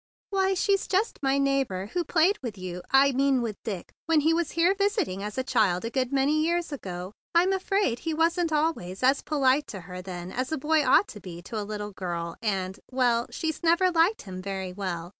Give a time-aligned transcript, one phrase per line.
[0.31, 4.49] "Why, she's just my neighbor, who played with you—I mean with Dick when he was
[4.53, 7.11] here visiting as a child a good many years ago.
[7.35, 11.19] I'm afraid he wasn't always as polite to her then as a boy ought to
[11.19, 15.09] be to a little girl; and— well, she's never liked him very well.